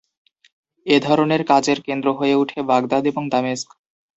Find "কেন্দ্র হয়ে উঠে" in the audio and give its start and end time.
1.81-2.59